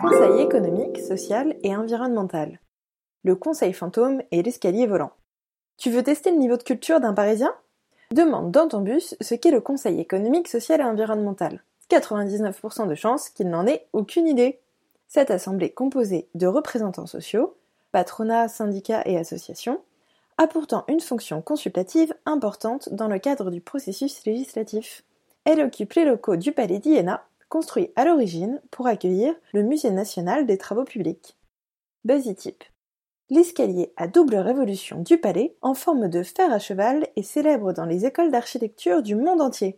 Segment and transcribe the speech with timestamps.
[0.00, 2.58] Conseil économique, social et environnemental.
[3.22, 5.10] Le conseil fantôme et l'escalier volant.
[5.76, 7.54] Tu veux tester le niveau de culture d'un Parisien?
[8.10, 11.62] Demande dans ton bus ce qu'est le conseil économique, social et environnemental.
[11.90, 14.60] 99% de chances qu'il n'en ait aucune idée.
[15.06, 17.56] Cette assemblée composée de représentants sociaux,
[17.92, 19.82] patronats, syndicats et associations,
[20.38, 25.04] a pourtant une fonction consultative importante dans le cadre du processus législatif.
[25.44, 30.46] Elle occupe les locaux du Palais d'Iéna, construit à l'origine pour accueillir le Musée national
[30.46, 31.36] des travaux publics.
[32.04, 32.64] Basitype.
[33.28, 37.84] L'escalier à double révolution du palais, en forme de fer à cheval, est célèbre dans
[37.84, 39.68] les écoles d'architecture du monde entier.